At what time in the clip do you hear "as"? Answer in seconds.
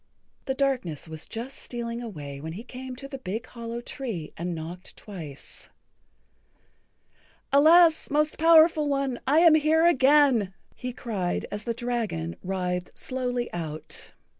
11.51-11.65